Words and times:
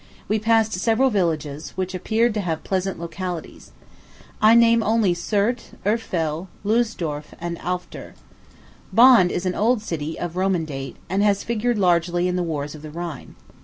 We 0.27 0.39
passed 0.39 0.73
several 0.73 1.11
villages, 1.11 1.73
which 1.77 1.93
appeared 1.93 2.33
to 2.33 2.41
have 2.41 2.63
pleasant 2.63 2.99
localities. 2.99 3.71
I 4.41 4.55
name 4.55 4.81
only 4.81 5.13
Surdt, 5.13 5.77
Urfel, 5.85 6.47
Lulsdorf, 6.65 7.35
and 7.39 7.59
Alfter. 7.59 8.15
Bonn 8.91 9.29
is 9.29 9.45
an 9.45 9.53
old 9.53 9.83
city, 9.83 10.17
of 10.19 10.35
Roman 10.35 10.65
date, 10.65 10.97
and 11.07 11.21
has 11.21 11.43
figured 11.43 11.77
largely 11.77 12.27
in 12.27 12.35
the 12.35 12.41
wars 12.41 12.73
of 12.73 12.81
the 12.81 12.89
Rhine. 12.89 13.35